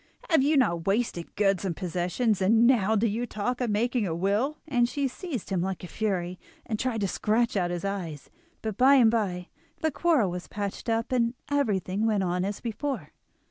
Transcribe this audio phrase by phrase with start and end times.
[0.31, 4.15] have you not wasted goods and possessions, and now do you talk of making a
[4.15, 8.31] will?" And she seized him like a fury, and tried to scratch out his eyes.
[8.63, 9.49] But by and by
[9.81, 13.11] the quarrel was patched up, and everything went on as before.